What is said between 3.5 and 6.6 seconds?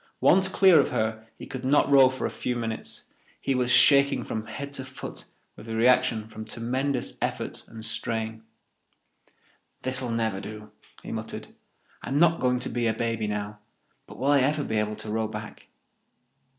was shaking from head to foot with the reaction from